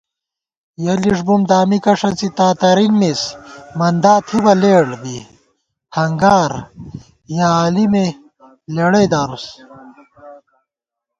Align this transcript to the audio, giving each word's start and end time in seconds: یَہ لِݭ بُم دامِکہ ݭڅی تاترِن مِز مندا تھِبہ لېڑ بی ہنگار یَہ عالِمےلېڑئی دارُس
یَہ 0.83 0.93
لِݭ 1.01 1.19
بُم 1.27 1.41
دامِکہ 1.49 1.93
ݭڅی 1.99 2.29
تاترِن 2.37 2.91
مِز 2.99 3.21
مندا 3.77 4.13
تھِبہ 4.27 4.53
لېڑ 4.61 4.85
بی 5.01 5.17
ہنگار 5.97 6.51
یَہ 7.35 7.47
عالِمےلېڑئی 7.57 9.07
دارُس 9.13 9.45